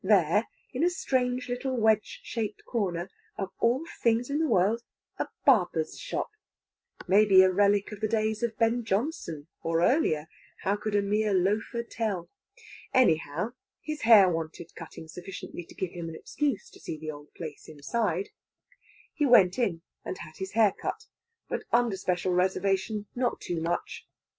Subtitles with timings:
[0.03, 3.07] there, in a strange little wedge shaped corner,
[3.37, 4.81] of all things in the world,
[5.19, 6.31] a barber's shop;
[7.07, 10.27] maybe a relic of the days of Ben Jonson or earlier
[10.63, 12.31] how could a mere loafer tell?
[12.91, 17.31] Anyhow, his hair wanted cutting sufficiently to give him an excuse to see the old
[17.35, 18.29] place inside.
[19.13, 21.05] He went in and had his hair cut
[21.47, 24.07] but under special reservation; not too much!